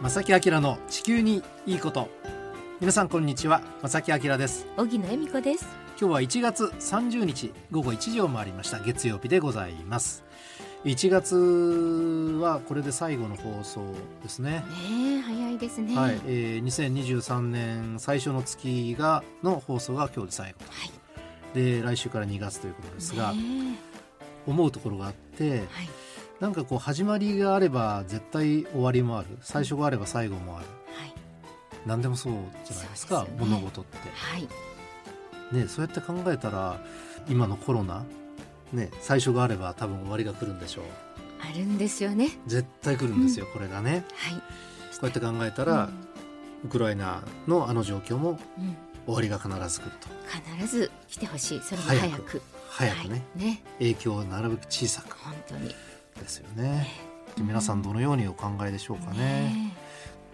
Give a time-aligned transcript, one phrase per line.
[0.00, 2.08] 正木明の地球にいいこと。
[2.78, 3.62] 皆さんこんにちは。
[3.82, 4.64] 正木明です。
[4.76, 5.66] 荻野恵美子です。
[6.00, 8.78] 今日は1月30日午後1時を回りました。
[8.78, 10.22] 月曜日でございます。
[10.84, 13.92] 1月はこれで最後の放送
[14.22, 14.62] ですね。
[14.86, 15.96] ね早いですね。
[15.96, 23.34] はい、えー、2023年最初の月がの放送が今日で最後、はい、で来週から2月ということですが、
[24.46, 25.68] 思うところがあって、はい
[26.40, 29.28] なんかこう始まりがあれば絶対終わりもある。
[29.40, 31.12] 最初があれば最後もある、はい、
[31.84, 34.48] 何でもそうじゃないですか、ね、物事って、はい。
[35.52, 36.80] ね、そうやって考えたら
[37.28, 38.04] 今のコロナ、
[38.72, 40.84] ね、最初があれば多分終わりが来るんでしょう。
[41.40, 42.30] あるんですよね。
[42.46, 44.40] 絶対来るんですよ、うん、これがね、はい、こ
[45.02, 48.38] うやって考えたら、うん、ウクライナのあの状況も、
[49.06, 50.08] 終わりが必ず来ると。
[50.56, 51.60] 必ず来てほしい。
[51.62, 52.42] それも早く。
[52.70, 53.24] 早くね。
[53.36, 53.62] はい、ね。
[53.78, 55.16] 影響をなるべく小さく。
[55.16, 55.74] 本当に
[56.18, 56.86] ですよね。
[57.38, 59.18] 皆さんどのようにお考えでしょうかね。
[59.18, 59.72] ね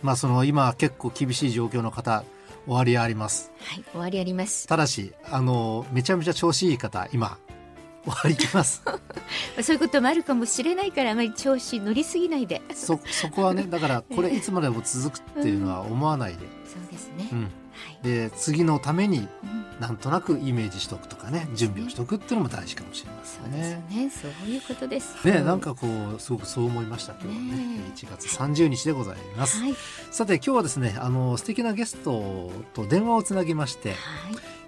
[0.02, 2.24] まあその今結構厳しい状況の方
[2.66, 3.52] 終わりあります。
[3.60, 4.66] はい、終わりあります。
[4.66, 7.38] ただしあのめちゃめちゃ調子いい方今
[8.04, 8.82] 終わりきます。
[9.62, 12.62] そういうこともあるかもしれないからあまり調子乗りすぎないで。
[12.74, 16.44] そそこはねだからこれいつまでも続くっていうのは思わないで。
[16.44, 17.28] うん、そうですね。
[17.32, 17.50] うん。
[17.84, 19.28] はい、で次のために
[19.80, 23.82] なんとなくイメージしとくとかね準備をしとくっていうのも大事かもしれませんね。
[23.90, 25.26] そうねそういうことです。
[25.26, 29.60] ねなんかこうすごくそう思いました今日はねね1月30日でございます。
[29.60, 29.74] はい、
[30.10, 33.98] さて今日はですねあの素敵なゲストと電話をつなぎまして、はい、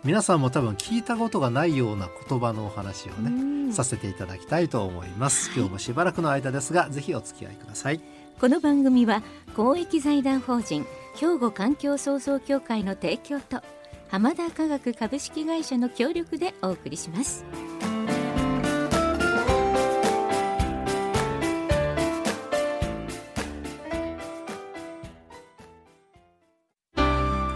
[0.05, 5.51] 皆さんも多分聞いたことがないような言葉のお話をねさせていただきたいと思います。
[5.55, 8.01] 今日もしばらくの間ですがぜひお付き合いください。
[8.41, 9.23] この番組は
[9.55, 10.85] 公益財団法人
[11.17, 13.63] 兵庫環境創造協会の提供と
[14.09, 17.45] 浜田科学株式会社の協力でお送りします。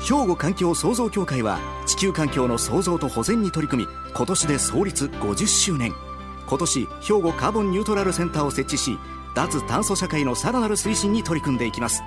[0.01, 5.93] 兵庫環境創造協会は地球環境の創造と保全に取り組み今年で創立50周年。
[6.49, 8.99] 今年兵庫カーボンニュートラルセンターを設置し
[9.37, 12.03] 脱炭素社会のさらなる推進に取り組んでいきます。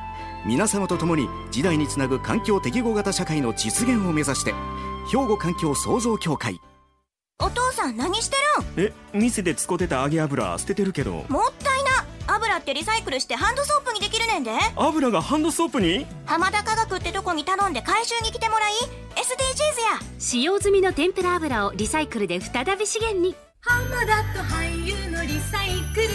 [0.45, 4.53] 皆様と共に時代につなぐ環境適合型社会の実現を目指して
[5.09, 6.59] 兵庫環境創造協会。
[7.39, 8.35] お父さん何して
[8.77, 8.87] るん？
[8.87, 11.25] え店で使ってた揚げ油捨ててるけど。
[11.29, 12.05] もったいな。
[12.35, 14.51] 油ってリサイクルしてハンドソープにできるねんで。
[14.75, 16.05] 油がハンドソープに？
[16.25, 18.73] 浜田科学ってとこに頼んで回収に来てもらい。
[19.15, 19.21] SDGs
[20.03, 20.19] や。
[20.19, 23.35] 使用済みの天ぷら油をリサイクルで再び資源に。
[23.61, 26.09] 浜田と俳優のリサイクル。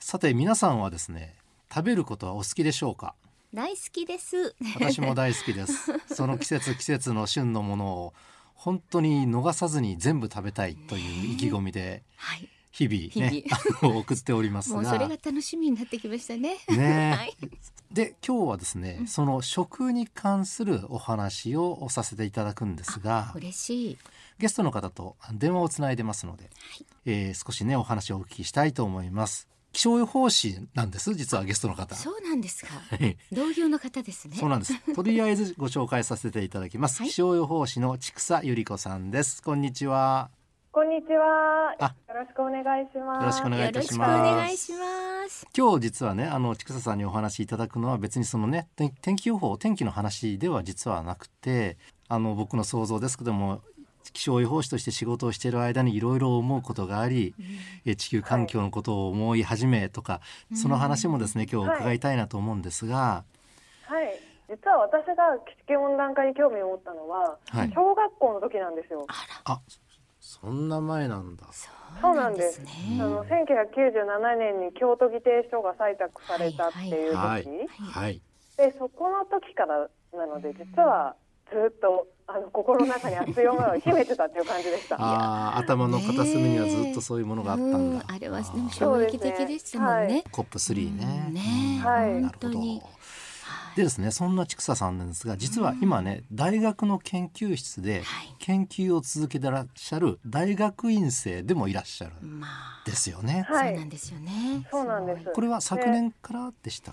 [0.00, 1.36] さて皆さんはですね
[1.74, 3.14] 食べることはお好きでしょうか？
[3.54, 4.54] 大好きです。
[4.74, 5.92] 私も大好きです。
[6.14, 8.14] その季節季節の旬のものを
[8.54, 13.44] 本当に逃さずに全部食べたいという意気込みで、はい、日々ね
[13.82, 14.84] 送っておりますが。
[14.84, 16.58] それが楽しみになってきましたね。
[16.68, 17.12] ね。
[17.16, 17.36] はい、
[17.90, 23.98] で今日はですね、その食に関するお話をさせていただくんですが嬉しい。
[24.38, 29.51] ゲストの方と電話をつないでますので、はい、えー、少しねお話をお聞きしたいと思います。
[29.72, 31.94] 気象予報士なんです実はゲストの方。
[31.94, 32.70] そうなんですか。
[33.32, 34.36] 同業の方ですね。
[34.36, 34.74] そうなんです。
[34.94, 39.42] とりあえずご紹介させていただきます、はい、気象予報士の千草由里子さんです。
[39.42, 40.30] こんにちは。
[40.70, 41.76] こんにちは。
[42.08, 43.20] よろしくお願いします。
[43.20, 44.30] よろしくお願いいたします。
[44.30, 45.46] お願いします。
[45.56, 51.78] 今日実はねあの千草さんにお話いただくのは別にそのね天気予報天気の話では実はなくて
[52.08, 53.62] あの僕の想像ですけども
[54.12, 57.34] 気象予報士として仕事をしている間にいろいろ思うことがあり、
[57.86, 60.20] うん、地球環境のことを思い始めとか、は
[60.52, 63.24] い、その話もですね、今日伺いたいなと思うんですが。
[63.86, 65.14] はい、はい、実は私が
[65.64, 69.06] 地球温暖化に興味を持ったのは、はい、小学校の時なんですよ。
[69.44, 69.60] あ
[70.20, 71.46] そんな前なんだ。
[72.00, 72.60] そうなんです。
[72.60, 77.44] ですね、あの1997年に京都議定書が採択されたっていう時、はい、
[77.76, 78.22] はい、
[78.56, 81.16] でそこの時からなので実は
[81.52, 84.96] ずっとあの心の中に熱い思いを秘めてたっていう感じでした。
[84.96, 88.04] ああ、頭の片隅にはずっとそういうものがあったんだ。
[88.08, 90.24] あれはでも衝撃的でしたもんね。
[90.32, 91.30] コップ3ね。
[91.30, 92.82] ね、はい、本当に。
[93.76, 98.02] でですね、そんな千草さんなんですが、実は今ね、大学の研究室で
[98.38, 102.12] 研究を続けてらっしゃる大学院生でもいらっしゃる
[102.84, 103.46] ですよね。
[103.48, 104.66] そうなんですよね。
[104.70, 105.30] そうなんです。
[105.32, 106.92] これは昨年からでした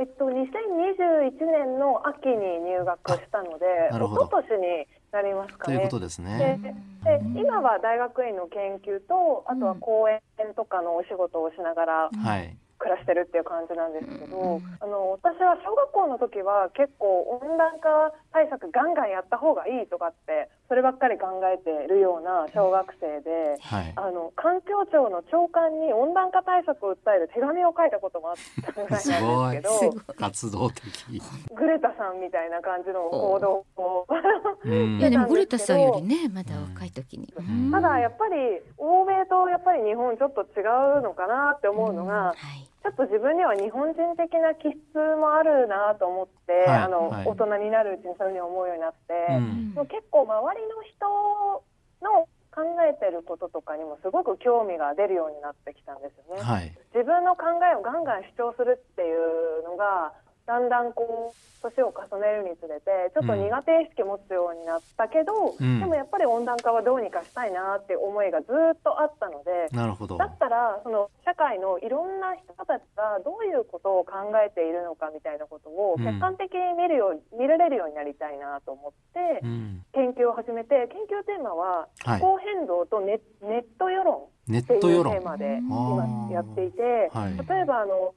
[0.00, 5.76] えっと、2021年の秋に入学したので、一昨年になりますかね。
[5.76, 6.58] ということですね。
[7.04, 10.20] でで今は大学院の研究と、あとは講演
[10.56, 31.22] とかのお仕事をしながら、はい暮らしてるっていう感じなんですけど、あの私は小学校の時は結構温暖化対策ガンガンやった方がいいとかってそればっかり考えてるような小学生で、はい、あの環境庁の長官に温暖化対策を訴える手紙を書いたこともあったぐらいなんですけど活動的。
[31.56, 34.06] グレタさんみたいな感じの行動を
[34.64, 37.34] いやでもグレタさんよりねまだ若い時に、
[37.72, 40.62] ただやっぱり欧米とやっぱり日本ちょっと違
[40.98, 44.76] うのかなって思うのが、はいちょっと自分には日本人的な気質
[45.20, 51.64] もあるなと思って、はい、あの、はい、大人になるうちにそういうふうに思うようになって、うん、結構周りの人
[52.00, 56.42] の考えてることとかにもすごく興味が出るようになってきたんですよね。
[56.42, 60.12] はい、自分の考えをガンガン主張するっていうのが
[60.50, 70.16] だんだんこう年を重ねるにつれてちょっと苦手意識持つようになったけど、うん、でもやっぱり温暖化はどうにかしたいなっていう思いがずっとあったのでなるほど。
[70.16, 88.14] だったらその社会のいろんな人たちがどういうことを考えているのかみたいなことを客観的に見るよう、うん、見られるようになりたいなと思って、うん、研究を始めて研究テーマは気候変動とネ,、ネット世論っていうテーマで今やっていて、はい、例えばあの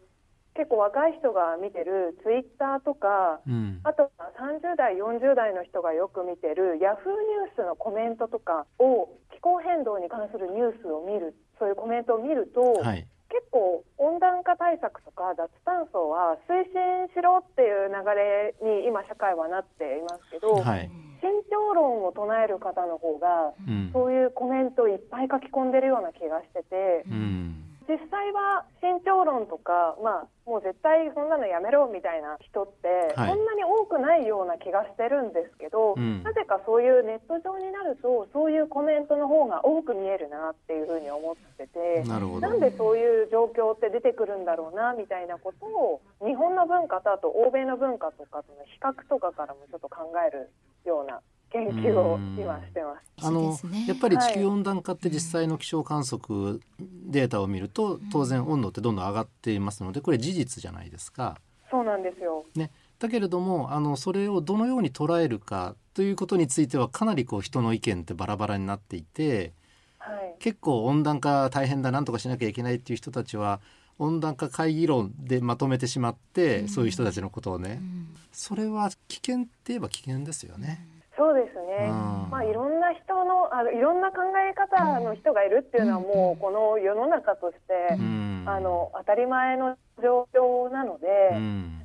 [0.55, 27.03] 結構若い人が見てるツイッターとか、うん、あとは30代40代の人がよく見てるヤフーニュースのコメントとかを気候変動に関するニュースを見るそういうコメントを見ると、はい、結構温暖化対策とか脱炭素は推進しろっていう流れに今社会はなっていますけど、はい、慎重論を唱える方の方が、うん、そういうコメントをいっぱい書き込んでるような気がしてて。
[27.09, 42.03] うん実際は慎重論とか、まあ、もう絶対そんなのやめろみたいな人って、そんなに多くないような気がしてるんですけど、なぜかそういうネット上になるとそういうコメントの方が多く見えるなっていうふうに思ってて
[42.41, 50.49] なんでそういう状況って出てくるんだろうなみたいなことを日本の文化とあと欧米の文化とかとの比較とかからもちょっと考える
[50.85, 51.21] ような
[51.53, 53.25] 研究を今してます。
[53.25, 61.37] あの、ね、やっぱり地球温暖化って実際の気象観測データを見ると、当然温度ってどんどん上がっていますのでこれ事実じゃないですか。
[61.69, 62.43] そうなんですよ。
[62.55, 69.53] ね、だけれどもあのそれをどのように捉えるかということについてはかなりこう人の意見ってバラバラになっていて、
[69.99, 73.59] はい、結構温暖化大変だなんとかしなきゃいけないっていう人たちは
[73.99, 80.87] 温暖化会議論でまとめてしまって、うん、そういう人たちのことをね、うん、それは危険って言えば危険ですよね。
[81.15, 81.89] そうですね、
[82.31, 87.93] まあ、いろんな人のあのいろんな考え方の人がいるっていうのはもうこの世の中として、
[88.45, 91.07] あの当たり前の状況なので、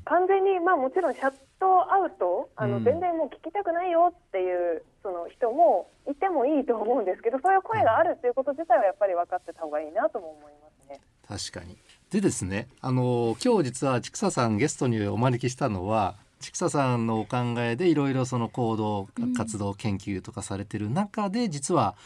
[0.05, 11.01] 完全に、まあ、もちろんシャットアウトあの、全然もう聞きたくないよっていうその人もいてもいいと思うんですけどそういう声があるっていうこと自体はやっぱり分かってた方がいいなとも思いますね。
[11.29, 11.77] 確かに。
[12.11, 21.97] でですねあの今日実は千種さんゲストにお招きしたのは千草さんのお考えでいろいろその行動活動研究とかされてる中で、実は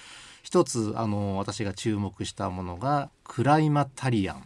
[0.42, 4.44] 一つあの私が注目したものがクライマタリアン。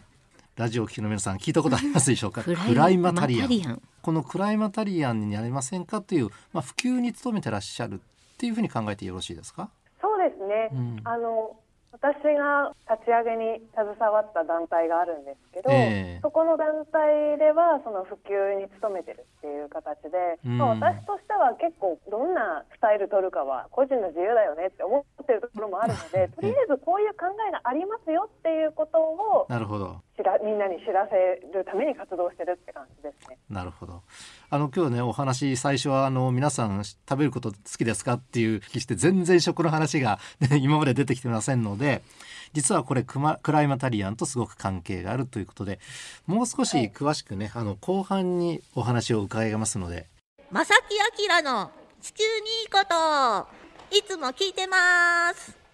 [0.56, 2.42] ラジオ聴きの皆さん聞いたことありますでしょうか？
[2.42, 3.82] クライマタリアン。
[4.00, 6.00] このクライマタリアンになりませんか？
[6.00, 7.98] という、まあ、普及に努めてらっしゃるっ
[8.38, 9.68] ていうふうに考えてよろしいですか？
[10.00, 11.56] そうですね、うん、あの
[11.96, 31.16] 私が立ち上げに携わった団体があるんですけど、えー、そこの団体ではその普及に努めてるっていう形で、うん、まあ、私としては結構どんなスタイル取るかは個人の自由だよねって思ってるところもあるのでとりあえずこういう考えがありますよっていうことをなるほど知らみんなに知らせ
[31.52, 33.37] るために活動してるって感じですね。
[33.50, 34.02] なるほど。
[34.49, 42.02] あの今日ねお話最初はあの皆さん食べること好きですかっていう聞きして全然食の話が、ね、今まで出てきてませんので
[42.52, 45.80] 実はこれクマクライマタリアンとすごく関係があるということで
[46.26, 50.06] もう少し詳しくね、はい、あの後半にお話を伺いますので。
[50.50, 51.70] 正木明の
[52.00, 52.28] 地球に
[52.62, 55.65] いいこといつも聞いてます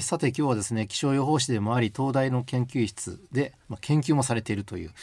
[0.00, 4.96] さて今日はですね気象予報士でもあり東大の研究室で、まあ、研究もされているという、はい、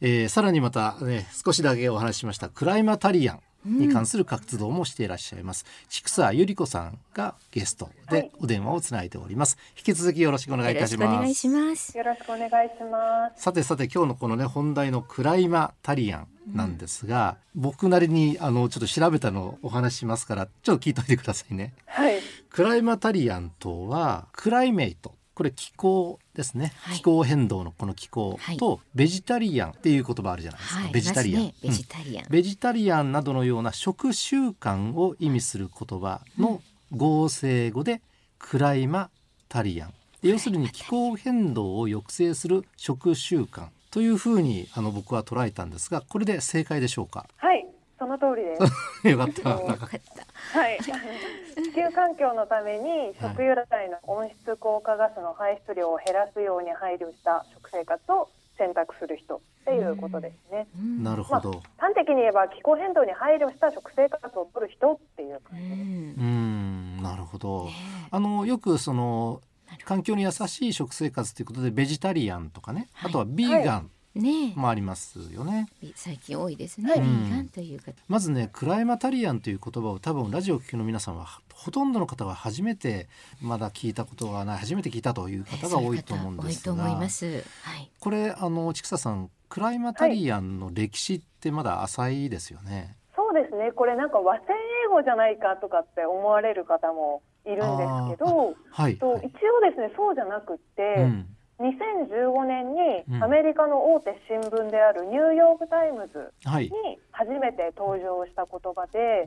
[0.00, 11.08] えー、さらにまた、ね、少しだけお話ししましたクライマタリアンに関する活動もしていらっしゃいます、うん、千草由里子さんがゲストでお電話をつないでおります、はい、引き続きよろしくお願いいたします。
[11.08, 11.96] お願いします。
[11.96, 13.42] よろしくお願いします。
[13.42, 21.74] さてさて今日のこのね本題のクライマタリアンなんですが、うん、僕なりにあのちょっと調べたのをお話ししますからちょっと聞いといてくださいね。
[21.86, 22.20] はい。
[22.50, 25.14] クライマタリアンとはクライメイト。
[25.34, 36.60] これ気候ですね、はい、気候変動のこの気候と、ベジタリアンっていう言葉あるじゃないですか、はい、ベジタリアン、ね、ベジタリアン、うん、ベジタリアンなどのような食習慣を意味する言葉の
[36.92, 38.02] 合成語で
[38.38, 39.10] クライマ
[39.48, 39.94] タリアン。
[40.22, 47.26] 要するに気候変動を抑制する食習慣というふうにあの僕は捉えたんですがこれで正解でしょうか？
[47.36, 47.66] はい。
[47.98, 48.62] そのの通りです。
[49.08, 49.50] よかった。
[49.50, 50.58] よかった。
[50.58, 50.78] はい。
[51.76, 60.66] 地球環境のために食由来の温室効果ガスの排出量を減らすように配慮した食生活を選択する人っていうことですね。
[61.02, 65.80] なるほど、まあ、端的に言えば気候変動に配慮した食生活をとる人っていう感じです。
[66.18, 67.68] うん、なるほど。
[68.10, 69.42] あのよくその
[69.84, 75.68] 環境に優しい食生活ということでベジタリアンとかね、はい、あとはビーガン、ね、もありますよね。
[75.94, 76.94] 最近多いですね。
[76.94, 83.08] ビーガンというまずね、クライマタリアンという言葉を多分ラジオを聞きの皆さんはほとんどの方は初めて
[83.40, 92.96] まだ聞いたことがない初めて聞いたという方が多いと思うんですが、はい、これあの千草さんクライマタリアンの歴史ってまだ浅いですよね。
[93.16, 93.72] そうですね。
[93.72, 94.42] これなんか和製
[94.84, 99.24] 英語じゃないかとかって思われる方もいるんですけど、はい、と一応
[99.62, 101.26] ですねそうじゃなくて、うん、
[101.58, 109.26] 2015年にアメリカの大手新聞であるニューヨーク・タイムズに初めて登場した言葉で、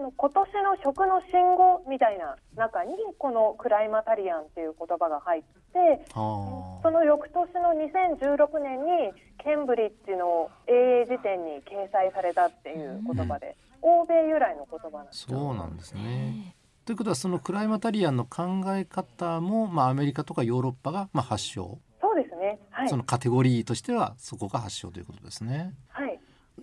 [0.00, 9.12] あの今年の食の信号みたいな中にこのクライマタリアンっていう言葉が入ってその翌年の2016年に
[9.44, 16.54] ケンブリッジの英英辞典に掲載されたっていう言葉で、欧米由来の言葉なんですそうなんですね。
[16.84, 21.78] ということはそのクライマタリアンの考え方も、まあ、アメリカとかヨーロッパが、まあ、発祥。
[22.00, 25.74] そうですね、はい、そのカテゴリーとしてはそこが発祥ということですね。
[25.88, 26.18] はい。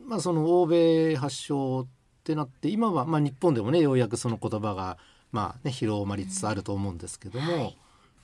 [0.06, 1.88] まあ、その欧米発祥
[2.28, 4.98] ってなって今は、まあ、日本でもねようやくその言葉が、
[5.32, 7.54] まあね、広まりつつあると思うんですけども。
[7.54, 7.78] うんはい、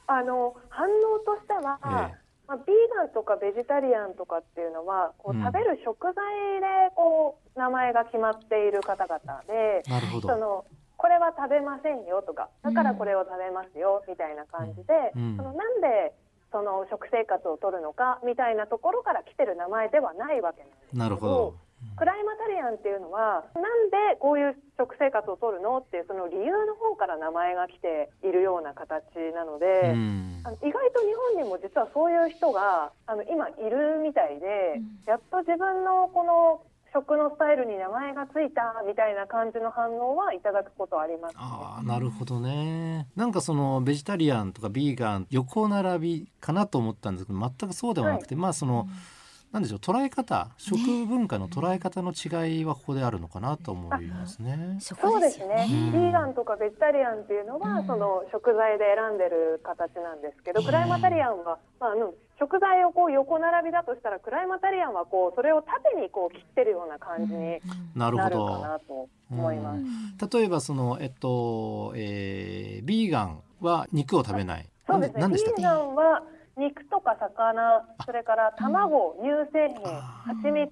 [0.07, 2.23] あの反応としては、ええ。
[2.45, 2.67] まあ、ビー
[2.97, 6.13] ガンとかベジタリアンとかっていうのはこう食べる食材
[6.59, 10.27] でこう名前が決まっている方々で、なるほど。
[10.27, 10.65] その
[10.97, 16.13] これは食べませんよとかだからこれを食べますよみたいな感じで、うん、そのなんで
[16.51, 21.55] その食生活をとるのかみたいなところから来てる名前ではないわけなんですなるほど
[21.95, 36.61] クライマタリアンっていうのはなんでこういう食生活をとるのっていうその理由の方から名前が来ているような形なので、うん、あの意外と日本にも実はそういう人があの今いるみたいで、うん、やっと自分のこの
[36.93, 43.07] 食のスタイルに名前がついたみたいな感じの反応はいただくことあります、ね、あなるほどね。
[43.15, 49.12] なんかそのベジタリアンとかビーガン横並びかなと思ったんですけど全くそうではなくて、はい、まあその、うん
[49.53, 54.79] なんでしょう捉え方食文化の捉え方の違いはここであるのかなと思いますね。
[54.81, 55.67] そうですね。
[55.69, 67.61] ビーガンとかベジタリアンっていうのは、その食材で選んでる形なんですけど、クライマタリアンは、まあ、あの食材をこう横並びだとしたらクライマタリアンはこうそれを縦にこう切ってるような感じに
[67.95, 70.35] なるかなと思います。
[70.35, 74.67] 例えばそのえっと、えー、ビーガンは肉を食べない。
[74.87, 75.27] そうですね。
[75.27, 76.23] ビーガンは
[76.57, 80.71] 肉とか魚それから卵、乳製品蜂蜜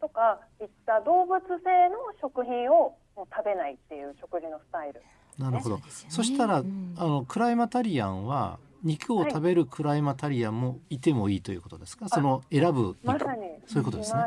[0.00, 5.02] とかいった動物性の食品をもう食べないっていう食事のスタイル、
[5.38, 5.80] なるほど。
[6.08, 13.48] そしたら、うん、あのクライマタリアンは肉を食べるクライマタリアンもいてもいいということですか、はい、その選ぶまさに。
[13.66, 14.20] そういうことですね。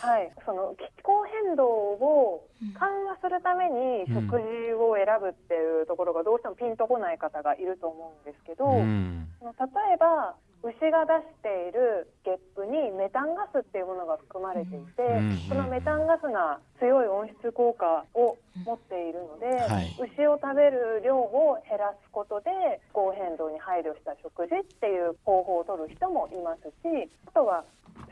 [0.00, 9.44] はい、その気候変動を緩和するために食事を選ぶっていうところがどうしてもピンとこない方がいると思うんですけど、うん、例
[9.92, 22.50] えば牛が出しているゲップにメタンガスっていうものが含まれていて、うん、そのメタンガスが強い温室効果を持っているので、はい、牛を食べる量を減らすことで
[22.90, 27.64] 気候変動に配慮した食事っていう方法をとる人もいますしあとは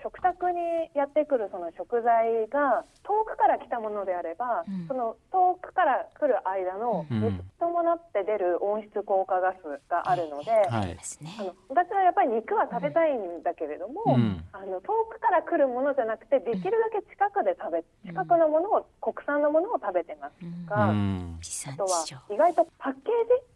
[0.03, 0.59] 食卓に
[0.95, 9.57] やってくるその食材が遠くから来たものであれば、うん、その遠くから来る間の熱伴って出る温室効果ガス
[9.89, 10.97] があるので、はい、
[11.41, 23.11] あの私はやっぱり肉は食べたいんだけれども、うん、あの遠くから来るものじゃなくてできるだけ近くで食べ近くのものを国産のものを食べてますとか、うん、あとは意外とパッケージ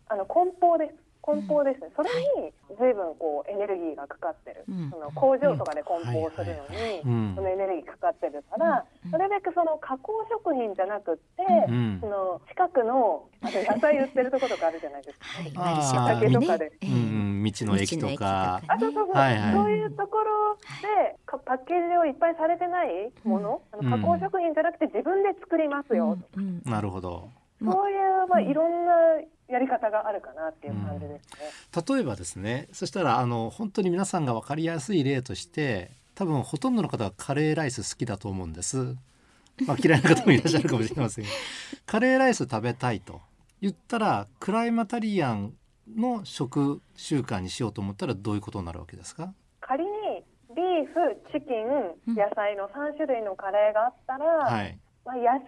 [0.08, 2.10] あの梱包です梱包ですね、それ
[2.42, 11.46] に随分こうエネルギーがかかってる、その工場とかで梱包するのに、そのエネルギーかかってるから、それだけその加工食品じゃなくって、
[12.00, 18.60] その近くのあの野菜売ってるところとかあるじゃないですか、畑とかで、うん、道の駅とか。
[18.66, 26.18] あそうそうそう、はいはい、そういうところでパッケージをいっぱいされてないもの、あの加工食品じゃなくて自分で作りますよ、
[26.64, 27.28] なるほど
[27.70, 28.92] そういう、まあ、いろんな
[29.48, 31.44] やり方があるかなっていう感じですね。
[31.76, 38.96] うん、例えばですねそしたらあの本当に皆さんが分かりやすい例として多分ほとんどの方はカレーライス好きだと思うんです。
[39.66, 41.24] まあ、嫌いな方もいらっしゃるかもしれません。
[41.86, 43.20] カレーライス食べたいと
[43.60, 45.54] 言ったらクライマタリアン
[45.94, 49.34] の食習慣にしようと思ったらどういうことになるわけですか？
[49.60, 49.90] 仮に
[50.54, 50.94] ビーフ
[51.32, 55.42] チキン野菜の3種類のカレーがあったら、はい、まあ、野菜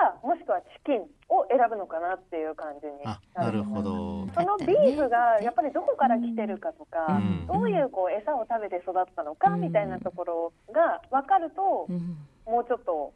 [0.00, 2.92] かもしくはチキンを選ぶのかなっていう感じに
[3.34, 4.28] なるほど。
[4.34, 13.12] そのビーフがやっぱりどこから来てるかとか、うん、どういうこう餌を食べて育ったのかみたいなところが分かると、うん、もうちょっと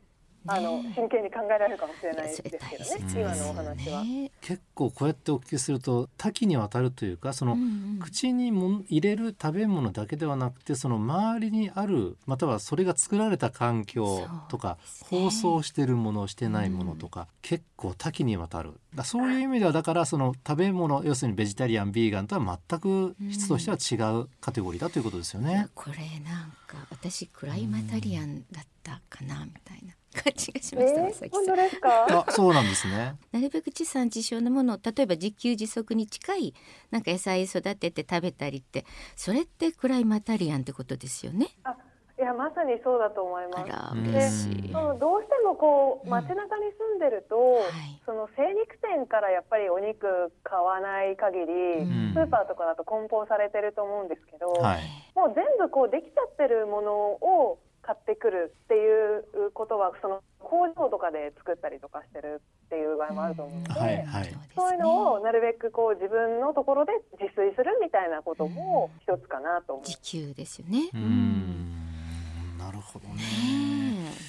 [0.47, 2.65] あの真剣に考えられるかもしれないですけどね
[3.15, 4.03] 今のお話は。
[4.41, 7.57] 結構こうやってお聞きすると多岐にわたるというかその、
[8.01, 14.79] 口にも入れる食べ物だけではなくてその周りにあるまたはそれが作られた環境とか、
[15.11, 25.69] 包装してるものしてないものとか、結構多岐にわたるだそういう意味ではだからその食べ物要するにベジタリアンビーガンとは全く質としては違うカテゴリーだということですよね。
[25.75, 29.74] これなんか私クライマタリアンだったかなみたいな。
[30.25, 32.07] 感じがしました、ね、えー、本当ですか？
[32.27, 33.17] あそうなんですね。
[33.33, 36.55] なるべく地産地消のものを例えば自給自足に近い
[36.91, 38.85] なんか野菜育てて食べたりって
[39.17, 41.49] それってクライマタリアンってことですよね。
[41.65, 41.77] あ
[42.17, 43.73] いやまさにそうだと思います。
[43.73, 44.73] あら嬉しい。
[44.73, 51.45] そのどうしてもこう街中に住んでると、うんはい、その精肉店からやっぱりお肉買わない限り、
[51.83, 54.83] うん、スーパーとかだと梱包されてると思うんですけど、はい、
[55.17, 69.87] もう全部こうできちゃってるものを買ってくるっていうことはその工場とかで作ったりとかしてるっていう場合もあると思うので、はいはい、そういうのをなるべくこう自分のところで自炊するみたいなことも一つかなと思う。
[69.87, 70.89] 自給ですよね。
[72.59, 73.21] なるほどね。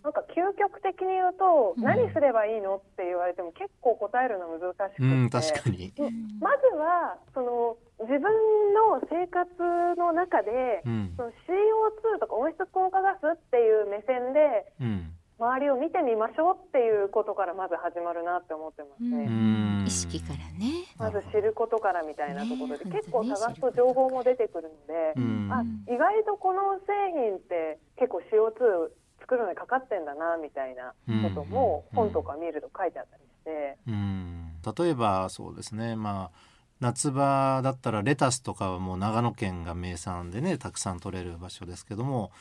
[0.03, 5.93] なんか究極的に言うと、何すればいいのって言われても結構答えるの難しくて、うん、確かに。
[6.41, 8.21] まずはその自分
[8.73, 9.47] の生活
[9.97, 14.67] の中で、うん、その CO2 とか温室効果ガスっていう目線で、
[15.39, 19.85] 周りを見てみましょうっていうことからまず始まるなって思ってますね。
[19.85, 20.87] 意識からね。
[20.97, 25.13] まず知ることからみたいなところで、ね、結構探すと情報も出てくるので、
[25.51, 33.77] あ意外とこの製品って結構 CO2 作るのにかかってんだなみたいなことも本とか見ると書いてあったりして。
[34.65, 35.95] 例えばそうですね。
[35.95, 42.31] まあ夏場だったらレタスとかはもう長野県が名産でねたくさん取れる場所ですけども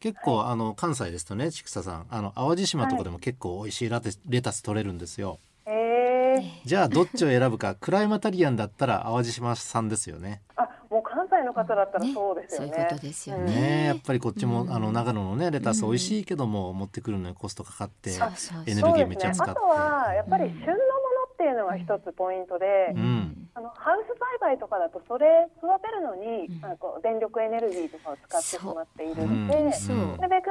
[0.00, 5.38] 結構、はい、あの関西ですとね千草さんあの淡路島とかでも結構美味しいラテレタス取れるんですよ。
[6.64, 10.40] じゃあどっちを選ぶかクライマタリアンだったら淡路島産ですよね。
[10.56, 12.70] あもう関西の方だったらそうですよね。
[12.70, 13.54] ねそういうことですよね。
[13.54, 18.10] ねやっぱりこっちも、うん、あの長野のねレタス美味しいけども、うん、持ってくるのにコストかかって、
[18.66, 19.52] エネルギーめっちゃ使って。
[19.52, 20.78] あとはやっぱり旬のもの
[21.32, 30.48] っていうのが一つポイントで、うん、あのハウス栽培とかだとそれ育てるのに、うん、あの電力エネルギーとかを使ってしまっているので、なるべく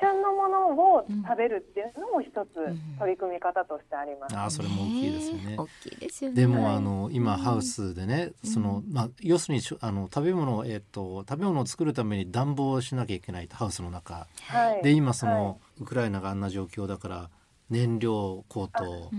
[0.00, 2.54] 旬のものを食べるっていうのも一つ
[2.98, 5.56] 取り組み方としてあります、ね、あそれも大きいですよね。
[5.58, 6.36] 大きいですよね。
[6.36, 17.30] でもあの今ハウスでね、そのまあ要するにあの食べ物えっ、と食べ物を作るために暖房しなきゃいけないハウスの中、はい、で今その、はい、ウクライナがあんな状況だから
[17.68, 19.10] 燃料高騰。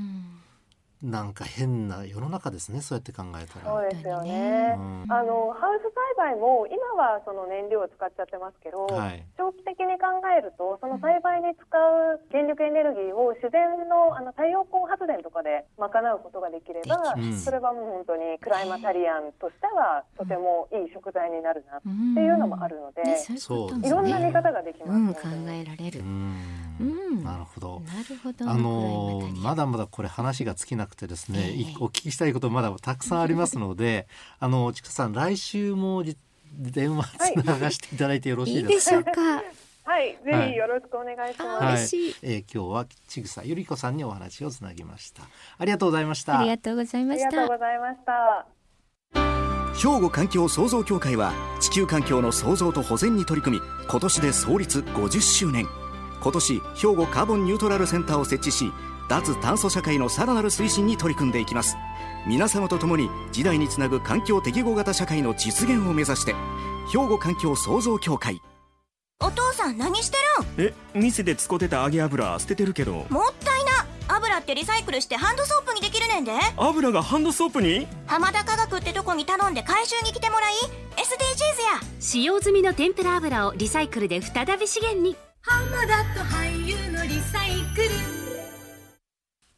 [1.02, 3.72] なんか変な世の中ですねそうやって考えたら。
[3.72, 23.82] そうですよね、うん、あのハウス栽培も今はその燃料を使っちゃってますけど、はい、長期的に考えるとその栽培に使う電力エネルギーを自然のあの太陽光発電とかで賄うことができれば、うん、それはもう本当にクライマタリアンとしてはとてもいい食材になるなっていうのもあるので、うん。
[23.82, 26.04] ね、いろんな見方ができます、ね、考えられる。
[27.24, 27.80] なるほど。
[27.82, 28.50] なるほど。
[28.50, 34.08] あのまだまだこれ話が尽きなくてですね、えー、お聞きしたいことまだたくさんありますので、
[34.40, 36.04] あのちかさん来週も
[36.58, 38.98] 電話つなしていただいてよろしいですか？
[38.98, 39.44] いいでしょうか。
[39.86, 41.96] はい、ぜひよろしくお願いします。
[41.96, 45.24] はい、えー、今日はちぐさゆり子さんにお話をつなぎました。
[45.58, 46.40] ありがとうございました。
[46.40, 47.28] ありがとうございました。
[47.28, 48.60] ありがとうございました。
[49.76, 55.68] 兵庫環境創造協会は地球環境の創造と保全に取り組み今年で創立50周年
[56.22, 58.74] 今年兵庫カーボンニュートラルセンターを設置し
[59.10, 61.76] 脱炭素社会のさらなる推進に取り組んでいきます。
[62.28, 66.36] 皆様と共に時代につなぐ環境適合型社会の実現を目指して
[66.92, 68.40] 兵庫環境創造協会。
[69.22, 70.18] お父さん何して
[70.58, 70.70] るん？
[70.70, 73.06] え店で使ってた揚げ油捨ててるけど。
[73.10, 74.16] もったいな。
[74.16, 76.32] 油ってリサイクルしてハンドソープにできるねんで。
[76.58, 77.88] 油がハンドソープに？
[78.06, 80.54] 浜田科学ってとこに頼んで回収に来てもらい
[80.96, 81.90] SDGs や。
[82.00, 85.16] 使用済みの天ぷら油をリサイクルで再び資源に。
[85.42, 88.19] 浜田と俳優のリサイクル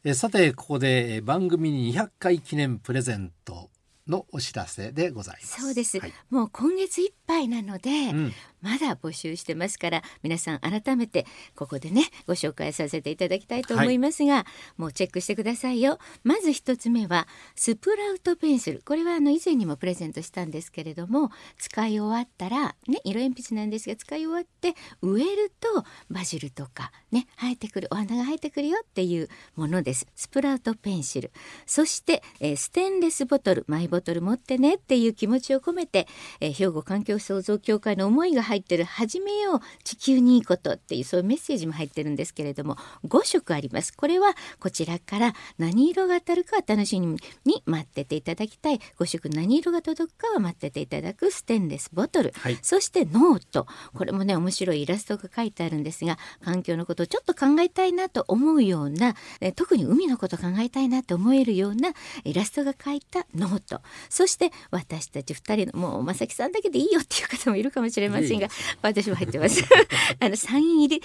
[0.04, 3.70] えさてここで番組に200回記念プレゼント
[4.08, 5.62] のお知らせでございます。
[5.62, 14.44] そうです、はい、もう今月いっぱいなので、うん、まだ募集してますから皆さん改めてここでねご紹介させていただきたいと思いますが、はい、
[14.80, 15.98] もうチェックしてくださいよ。
[16.24, 18.82] まず一つ目はスプラウトペンシル。
[18.84, 30.06] これはあの以前にもプレゼントしたんですけれども使い終わったらね色鉛筆なんですが使い終わって植えるとバジルとかね生えてくるお花が生えてくるよっていうものです。
[30.14, 31.32] スプラウトペンシル。
[31.66, 36.06] そして、えー、ステンレスボトルマイボトル持ってねっていう気持ちを込めて、
[36.40, 38.84] えー、ひょうご環境創造協会の思いが入ってる。
[38.84, 39.60] 始めよう。
[39.82, 43.96] 地球にいいことっていうそういうメッセージも入ってるんですけれども5色あります。
[43.96, 48.80] これはこちらから何色が当たるか楽しみに待ってていただきたい。
[48.98, 53.66] 5色何色が届くかは待ってていただくステンレスボトル、はい、そしてノート。
[53.94, 59.14] これもね面白いイラストが書いてあるんですが環境のことをちょっと考えたいなと思うような
[59.56, 61.92] 特に海のこと考えたいなと思えるような
[62.24, 63.80] イラストが書いたノート。
[64.10, 68.41] そして私たち2人のもう正木さんだけでいいよっていう方もいるかもしれませんが
[68.82, 69.62] 私も入ってます。
[70.20, 71.02] あのサイン入り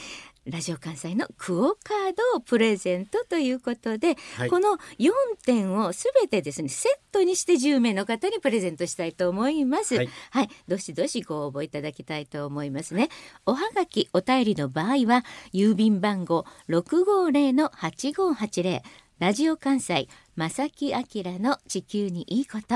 [0.50, 5.12] ラジオ関西のクオカードをプレゼントということで、はい、この4
[5.45, 13.10] 点をすべてですねセットにして10名の方にプレゼントしたいと思います、はい、はい、どしどしご応募いただきたいと思いますね。
[13.45, 18.82] おはがきお便りの場合は郵便番号650の8580
[19.19, 22.75] ラジオ関西正木明の地球にいいこと。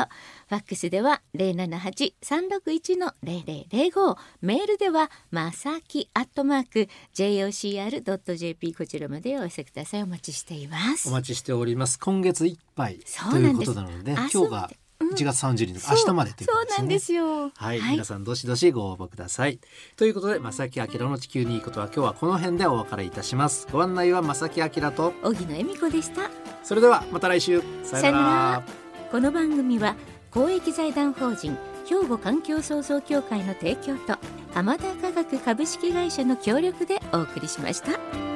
[0.49, 10.03] ファックスでは078-361の0005メールではまさきアットマーク jocr.jp こちらまでお寄せください。
[10.03, 11.09] お待ちしています。
[11.09, 11.99] お待ちしております。
[11.99, 12.97] 今月いっぱい
[13.29, 14.71] ということなので今日が
[15.01, 16.75] 1月30日、明日までということですね。
[16.75, 17.51] そうなんですよ。
[17.55, 19.59] はい、はい、皆さんどしどしご応募ください。
[19.97, 23.67] ということで、正木明の地球にいいことは今日はこの辺でお別れいたします。
[23.71, 26.29] ご案内は正木明と荻野恵美子でした。
[26.63, 27.61] それではまた来週。
[27.83, 28.63] さよなら。
[29.11, 29.95] この番組は
[30.31, 34.17] 公益財団法人兵庫環境創造協会の提供と
[34.53, 38.30] 浜田科学株式会社の協力でお送りしました。